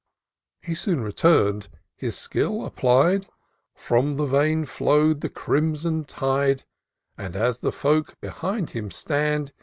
[0.63, 1.67] He soon return'd—
[2.01, 3.27] ^his skill applied—
[3.87, 6.63] From the vein flow'd the crimson tide.
[7.19, 9.53] And, as the folk behind him stand.